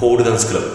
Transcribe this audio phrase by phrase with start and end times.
[0.00, 0.66] ポールダンスクラブ。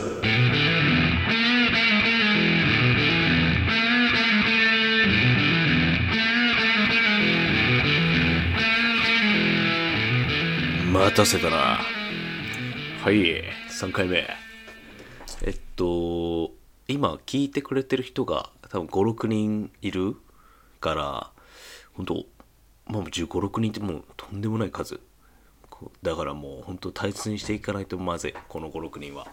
[10.94, 11.58] 待たせたな。
[11.58, 13.42] はい
[13.72, 14.28] 3回目。
[15.42, 16.52] えっと
[16.88, 20.18] 今聞いてくれてる人が多分56人いる
[20.80, 21.32] から
[21.96, 22.26] 本当
[22.86, 25.00] まあ1 5 6人ってもうとんでもない数。
[26.02, 29.28] だからもう本当大切にしていかないとまずいこの56人は。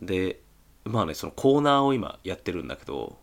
[0.00, 0.40] で
[0.84, 3.18] まあねそのコーナーを今やってるんだけど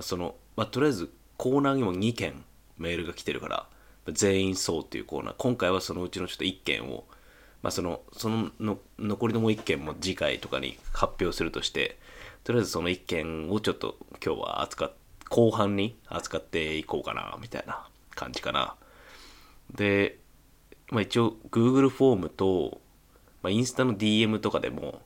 [0.00, 2.44] その、まあ、とりあえずコーナーにも2件
[2.78, 3.66] メールが来てるから
[4.12, 5.34] 全員そうっていうコーナー。
[5.36, 7.04] 今回はそのうちのちょっと1件を
[7.62, 11.98] まあそのそのの残りのもう1件も次回とかに発表するとして
[12.44, 14.92] とりあえずその1件をちょっと今日は扱っ
[15.30, 18.74] 後半に扱っていこうかなみたいな感じかな。
[19.72, 20.18] で、
[20.90, 22.80] まあ、一応 Google フォームと、
[23.42, 25.00] まあ、インスタの DM とかでも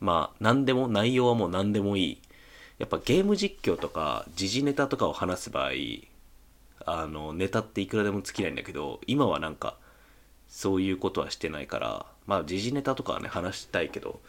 [0.00, 2.22] まあ何でも内容はもう何でもいい。
[2.78, 5.70] やっぱゲーム実況とか時事ネタとかを話す場合
[6.86, 9.76] あのネタっていくらでも尽きないんだけど今はなんか
[10.48, 14.20] そういうことはしてないからまあ時事ネタとかはね話したいけど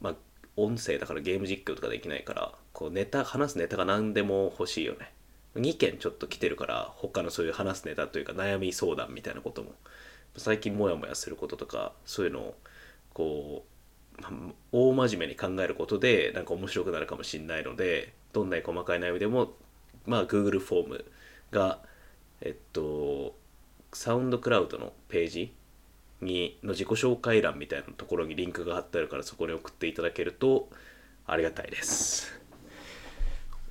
[0.00, 0.14] まあ
[0.56, 5.12] 音声だからゲーム実況とかできないからこうネタ話すネタが何でも欲しいよね。
[5.56, 9.72] 2件ちょっと来てるから他のそういう話すネタというか悩み相談みたいなことも
[10.36, 12.54] 最近モヤモヤすることとかそういうのを
[13.12, 13.64] こ
[14.18, 14.24] う、
[14.72, 19.52] 大真面目に考えることでなんか面白くなるかもしれないのでどんなに細かい悩みでも
[20.06, 21.04] まあ Google フォーム
[21.50, 21.78] が
[22.40, 23.34] えっと
[23.92, 25.52] サウンドクラウドのページ
[26.20, 30.68] にの自己紹介欄みたいなところにリンクが貼ってあるからそこに送っていただけると
[31.26, 32.40] ありがたいです。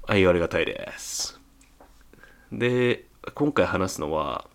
[0.03, 1.39] はいありがたいです。
[2.51, 4.47] で今回話すのは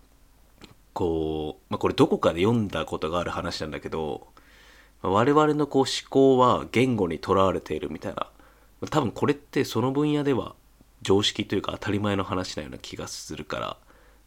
[0.97, 4.25] こう、まあ、これどこかで読んだことがある話なんだけど
[5.03, 8.31] 我々のこう思考は言語にとらわれているみたいな。
[8.89, 10.55] 多分これってその分野では
[11.03, 13.77] 常識というか当たり前の話なような気がするから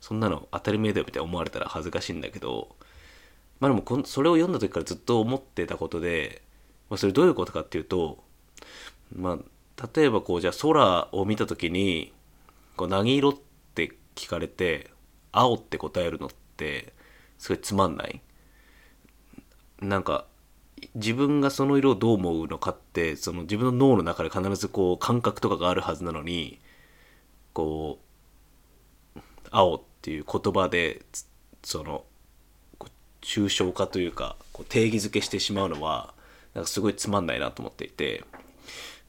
[0.01, 2.69] そんなの当たり前だよみたいに思われたら恥ずかしいんだけど
[3.59, 6.41] まあでもこそれを読んだ時からずっと思ってたことで、
[6.89, 8.23] まあ、それどういうことかっていうと
[9.17, 12.13] まあ例えばこうじゃあ空を見た時に
[12.77, 13.35] こう何色っ
[13.75, 14.91] て聞かれて
[15.33, 16.93] 青って答えるのって
[17.39, 18.21] すごいつまんない。
[19.81, 20.27] なんか
[20.95, 26.59] 自分がその色をどう思うのかってその自分の脳の中で必ずこう感覚とかがあるはずなのに
[27.53, 27.99] こ
[29.17, 29.21] う
[29.51, 31.03] 青っていう言葉で
[31.63, 32.05] その
[33.23, 36.15] 抽象化というかこう定義づけしてしまうのは
[36.55, 38.25] なんかすごいつまんないなと思っていて。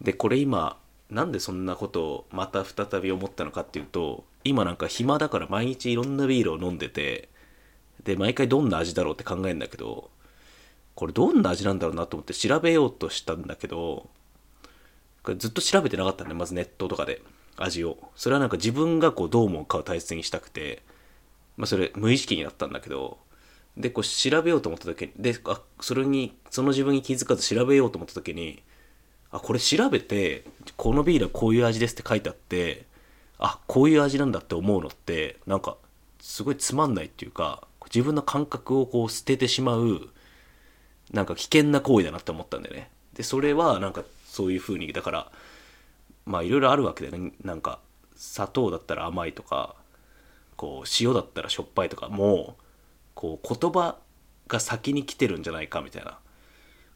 [0.01, 0.78] でこれ今
[1.11, 7.29] なんでそんなことをまた再び思ったのかっていうと今なんか暇だから毎日いろんなビールを飲んでて
[8.03, 10.09] で毎回どんな味だろうって考えるんだけど
[10.95, 14.09] これどんな味なんだろうなと思って調べようとしたんだけど
[15.23, 17.22] これずっと調べてなかったんでまずネットとかで
[17.57, 17.97] 味を。
[18.16, 20.81] それはなんか自分がこうどう思うかを大切にしたくて
[21.57, 23.19] まあそれ無意識になったんだけど
[23.78, 28.63] でこう調べようと思った時にであそれにその自分に気づかず調べようと思った時に
[29.31, 30.44] あこれ調べて
[30.75, 32.85] このビールはこういう味ですって書いてあって
[33.38, 35.78] あこういう味なんだって思うのってなんか
[36.19, 40.09] すごいつまんないっていうか自分の感覚をこう捨ててしまう
[41.12, 42.90] なんか危険な行為だなって思ったんだよね。
[43.13, 45.31] でそれはなんかそういう風にだから
[46.25, 47.34] まあいろいろあるわけだよね。
[47.44, 47.79] なんか
[48.16, 49.75] 砂糖だったら甘いとか
[50.56, 52.56] こう塩だったらしょっぱいとかも
[53.13, 53.97] こう言葉
[54.47, 56.18] が先に来てるんじゃないかみたいな。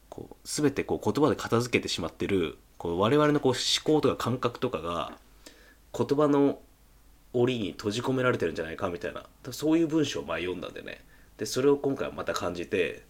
[0.10, 5.18] こう全てこう言葉で片付けてしまってるこう我々のこう思考とか感覚とかが
[5.98, 6.60] 言葉の
[7.35, 9.25] 檻に閉じ込められてるんじゃないかみたいな。
[9.51, 11.03] そういう文章を前読んだんでね。
[11.38, 13.03] でそれを今回また感じて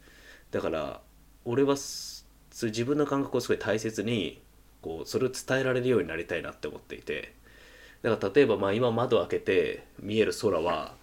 [0.51, 1.01] だから
[1.45, 4.41] 俺は自分の感覚をすごい大切に
[4.81, 7.33] こうそれを伝えられるようになりたいなって思っていて。
[8.01, 10.93] だから例えばまあ今窓開けて見える空は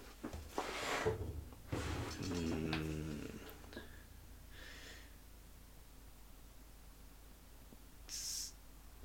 [2.31, 3.29] うん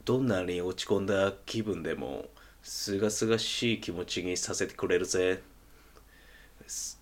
[0.05, 2.27] どんなに落ち込んだ気分でも
[2.63, 5.43] すがすがしい気持ちにさせてくれるぜ。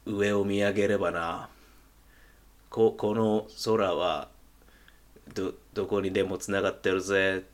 [0.04, 1.48] 上を見上げればな。
[2.70, 4.28] ここの空は
[5.34, 7.44] どどこにでもつながってるぜ。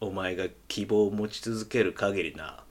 [0.00, 2.62] お前が希望を持ち続ける限りな。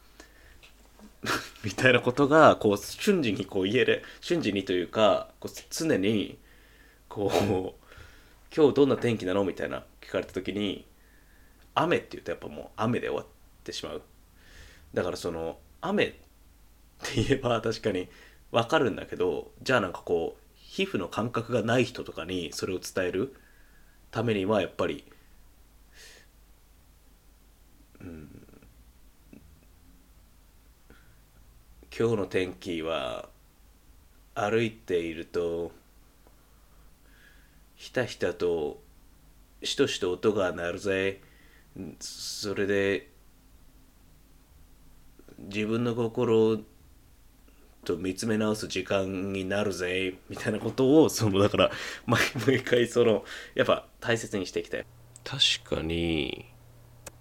[1.64, 4.04] みたいなことがこう瞬時にこう言える。
[4.22, 6.38] 瞬時にというかこう常に
[7.08, 9.44] こう今日どんな天気なの？
[9.44, 10.86] みたいな聞かれた時に
[11.76, 14.02] 雨って言うとやっぱもう雨で終わっててしまう。
[14.94, 16.18] だからその雨って
[17.16, 18.10] 言えば確かに
[18.52, 23.36] 分かるんだけどじゃあなんかこう皮膚の感覚がない人とかにそれを伝える
[24.12, 25.06] ためにはやっぱり
[28.02, 28.28] うん
[31.96, 33.30] 今日の天気は
[34.36, 35.72] 歩いていると
[37.76, 38.82] ひたひたと
[39.64, 41.22] しとしと音が鳴るぜ。
[42.02, 43.11] それで
[45.48, 46.60] 自分の心
[47.84, 51.72] と見つめ直す時間になるぜみたいなことをそのだから
[52.06, 53.24] 毎毎回その
[53.56, 54.86] やっぱ大切にしていきたい
[55.24, 56.46] 確かに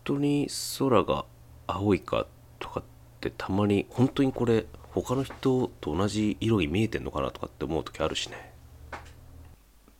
[0.04, 1.24] 本当に空が
[1.66, 2.26] 青いか
[2.58, 2.82] とかっ
[3.20, 8.52] てたまに本当にこれ他の人と同じ色に見えてんのかなとかって思う時あるしね。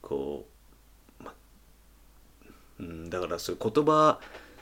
[0.03, 0.47] こ
[1.21, 1.33] う、ま、
[2.81, 4.19] うんだからそういう言葉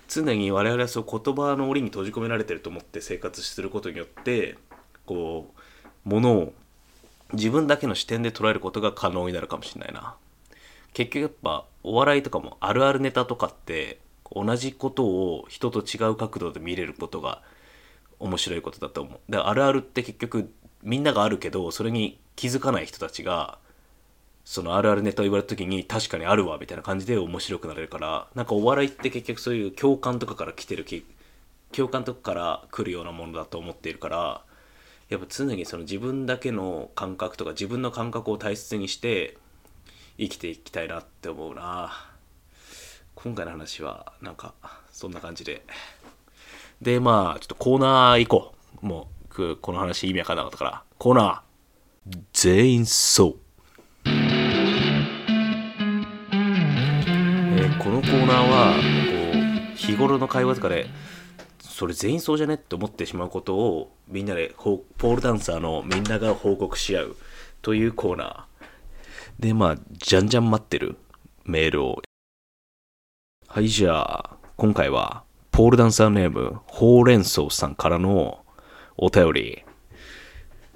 [0.08, 4.56] 常に我々はそう言葉の檻に閉じ込められてると思って生活することによって
[5.06, 5.52] こ
[6.06, 6.52] うものを
[7.34, 10.14] 自分だけの視点で捉えることが可能になるかもしれないな
[10.94, 13.99] 結局やっぱお笑いとかもあるあるネタとかって
[14.34, 17.43] 同じことを人と違う角度で見れることが
[18.19, 19.32] 面白いことだと思う。
[19.32, 20.50] であるあるって結局
[20.82, 23.58] みんながあるけどそれに気づかない人たちが
[24.50, 30.86] そのあるあるネタを言われた時に確かにあるわみたいな感じで面白くなれるからなんかお笑いって結局そういう共感とかから来てる
[31.70, 34.40] 共感とかから来るようなものだと思っているから
[35.10, 39.36] やっぱ常にその自分だけの感覚とか自分の感覚を大切にして
[40.16, 41.92] 生きていきたいなって思うな。
[43.14, 44.54] 今回の話はなんか
[44.90, 45.62] そんな感じで。
[46.80, 48.86] でまあちょっとコーナー行こう。
[48.86, 50.82] もうこの話意味わかんなかったから。
[50.96, 52.18] コーナー。
[52.32, 53.36] 全員そう、
[57.88, 58.82] このコーナーはこ
[59.73, 60.90] う日頃の会話とかで
[61.58, 67.17] それ全員そうじゃねって思ってしまうことをみんなでポールダンサーのみんなが報告し合う。
[67.62, 69.43] というコーナー。
[69.43, 70.96] でまあじゃんじゃん待ってる。
[71.46, 72.02] メールを。
[73.46, 78.44] はいじゃあ今回はポールダンサーネーム、ほうれん草さんからの
[78.99, 79.64] お便り。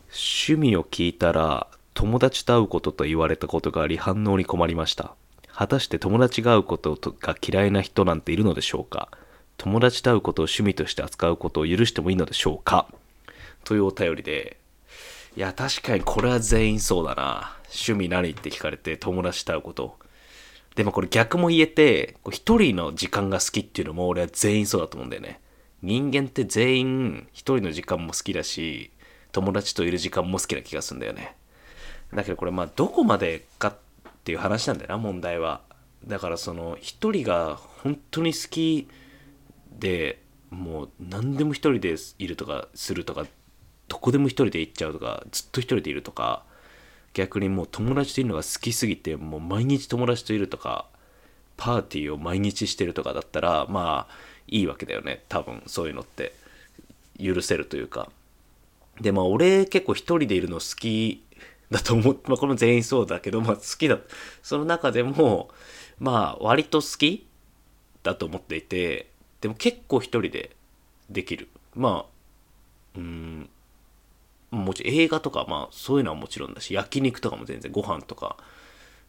[0.06, 5.14] 趣味を聞いたら、友達と会うことと言われたことがあり反応に困りました。
[5.54, 9.08] 果たして友達が会うことが嫌いな人なんているのでしょうか？
[9.58, 12.88] 友達と会うことを趣味として扱うことを許してもいいのでしょうか？
[13.64, 14.56] というお便りで、
[15.36, 17.56] いや、確かにこれは全員そうだな。
[17.66, 19.96] 趣味何って聞かれて友達と会うこと。
[20.74, 25.40] でもこれ逆も言えて、一人の時間が好きっていうのも俺は全員そうだと思うんだよね。
[25.82, 28.90] 人間って全員一人の時間も好きだし、
[29.32, 31.36] 友達といる時間も好きな気がするんだよね。
[32.12, 33.76] だけどこれまあどこまでかっ
[34.22, 35.60] っていう話なんだよな、問題は。
[36.06, 38.88] だからその一人が本当に好き
[39.78, 40.20] で、
[40.50, 43.26] もう何でも一人でいるとかするとか、
[43.88, 46.44] どこでも一人で行っちゃうとか、ずっと一人でいるとか、
[47.14, 50.86] 逆にもう友達といるのが好きすぎてもう毎日友達といるとか
[51.56, 54.14] パーティーを毎日してるとかだったらまあ
[54.48, 56.32] いいわけだよね多分そういうのって
[57.22, 58.08] 許せるというか
[59.00, 61.22] でまあ俺結構一人でいるの好き
[61.72, 63.98] だと思う、まあ、この全員そうだけど、まあ、好きだ。
[64.42, 65.48] その中でも
[65.98, 67.26] まあ割と好き
[68.02, 69.10] だと思っていて
[69.40, 70.54] でも結構一人で
[71.10, 71.48] できる。
[71.74, 73.48] まあうん
[74.50, 78.36] もちろん映画とかまあそういうのはもちろんだし焼肉とかも全然ご飯とか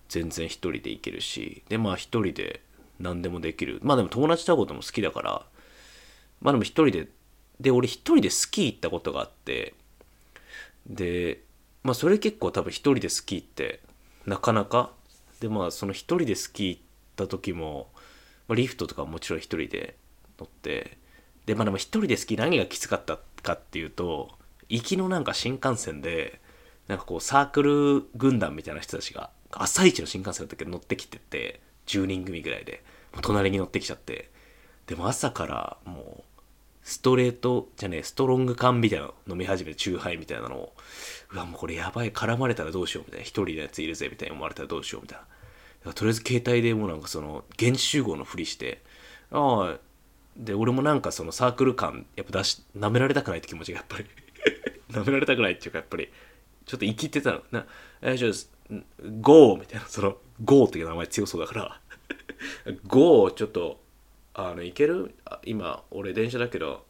[0.07, 2.62] 全然一人で行けるしでまあ一人で
[3.00, 3.79] 何でもできる。
[3.84, 5.46] まあでも友達と会うことも好きだから
[6.41, 7.08] まあでも一人で
[7.60, 9.74] で俺一人でスキー行ったことがあって
[10.86, 11.41] で
[11.84, 13.82] まあそれ結構多分一人でスキーって
[14.25, 14.92] なかなか
[15.40, 16.82] でまあその一人でスキー行っ
[17.16, 17.90] た時も、
[18.48, 19.96] まあ、リフトとかももちろん一人で
[20.40, 20.98] 乗って
[21.46, 24.32] でまあでも一人でスキー何がきつかったかっていうと
[24.70, 26.42] 行きのなんか新幹線で
[26.88, 32.84] なんかこうサークル軍団みたいな人たちが朝一の新幹線だったけど乗ってきてて10人組ぐらいで
[33.22, 34.32] 隣に乗ってきちゃって
[34.88, 36.24] でも朝からもう
[36.84, 40.74] ストレートじゃねえストロング缶みたいなの飲み始めてチューハイみたいなのを
[41.34, 43.24] うわもうこれやばい絡まれたらどうしようみたいな。
[43.24, 45.20] 一人のやついるぜみたいに思われたらどうしようみたい
[45.86, 45.94] な。
[45.94, 48.82] とりあえず携帯でもうなんかその現地集合のふりして
[49.32, 49.78] ああ
[50.38, 54.06] で俺もなんかそのサークル感やっぱ出し舐められたくないって気持ちがやっぱり。
[54.92, 56.10] 舐められたくないっていうかやっぱり
[56.66, 57.42] ちょっと生きてたの。
[57.52, 57.66] な
[58.02, 58.75] えじゃあ
[59.22, 61.80] ゴーみたいなそのゴーっていう名前強そうだから。
[62.88, 63.83] ゴーちょっと
[64.34, 65.13] あのいける？
[65.46, 66.86] 今俺電車だけど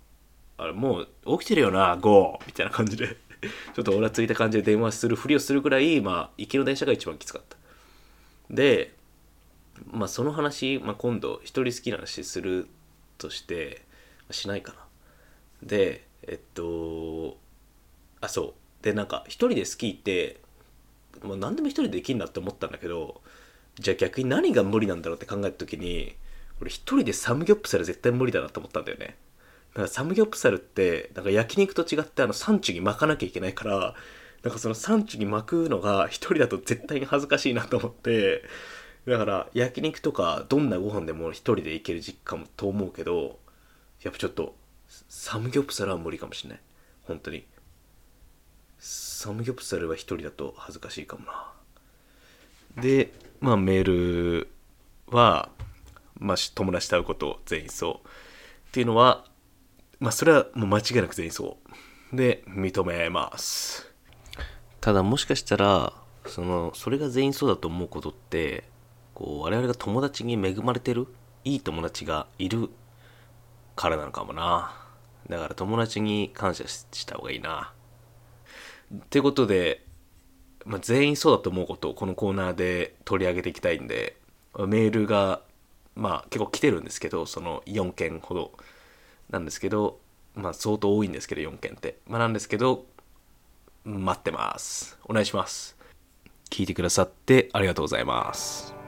[0.57, 2.47] あれもう起きてるよなゴー。
[2.47, 3.17] みたいな感じで。
[3.75, 7.57] ちょっと俺はついた感じで電話するふりをするぐらいまあ行きの電車が一番きつかった。
[8.49, 8.95] で
[9.91, 12.67] まあその話、まあ、今度一人好きな話する
[13.17, 13.81] として
[14.31, 14.79] しないかな。
[15.61, 17.37] でえっと
[18.21, 18.83] あそう。
[18.83, 20.39] でなんか一人でスキーって
[21.21, 23.21] もう何でも一人でできるなって思ったんだけど
[23.79, 26.15] じゃあ逆に何が無理なんだろうって考えた時に
[26.61, 29.17] 俺一人でサムギョプサル絶対無理だなと思ったんだよね。
[29.73, 33.95] だかサムギョプサルってなんか焼肉と違ってあのサンチュに巻かなきゃいけないから
[34.43, 38.43] なんかそのサンチュに巻くのが一人だと絶対に恥ずかしいなと思って
[39.07, 43.39] だから焼肉とかどんなご飯でも一人で行ける実家もと思うけど
[44.03, 44.55] やっぱちょっと
[45.09, 46.59] サムギョプサルは無理かもしれない。
[47.03, 47.45] 本当に。
[48.79, 51.51] サムギョプサルは一人だと恥ずかしいかもな。
[52.81, 54.47] でまあメール
[55.07, 55.49] は、
[56.17, 58.07] まあ、友達と会うこと全員そう。
[58.07, 59.25] っていうのは
[59.99, 61.57] まあそれはもう間違いなく全員そ
[62.11, 62.15] う。
[62.15, 63.91] で認めます。
[64.81, 65.93] ただもしかしたら
[66.25, 68.63] そのそれが全員そうだと思うことって
[69.13, 71.07] こう我々が友達に恵まれてる
[71.43, 72.69] いい友達がいる
[73.75, 74.75] からなのかもな。
[75.29, 77.73] だから友達に感謝した方がいいな。
[78.93, 79.85] ってことで、
[80.65, 84.17] まあ、全員そうだと思うことをこのコーナーで取り上げていきたいんで
[84.67, 85.41] メールが
[85.95, 88.51] まあ結構来てるんですけどその4件ほど
[89.29, 89.99] なんですけど
[90.35, 91.97] まあ相当多いんですけど4件って。
[92.07, 92.85] まあなんですけど
[93.85, 94.97] 待ってます。
[95.05, 95.77] お願いします。
[96.49, 98.82] 聞いてくださってありがとうございます。